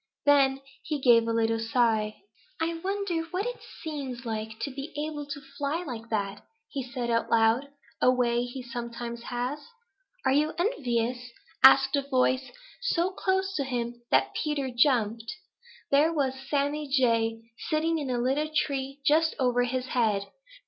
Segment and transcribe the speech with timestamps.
[0.25, 2.23] Then he gave a little sigh.
[2.59, 6.41] "I wonder what it seems like to be able to fly like that,"
[6.91, 7.67] said he out loud,
[8.01, 9.59] a way he sometimes has.
[10.25, 11.19] "Are you envious?"
[11.63, 12.49] asked a voice
[12.81, 15.31] so close to him that Peter jumped.
[15.91, 20.25] There was Sammy Jay sitting in a little tree just over his head.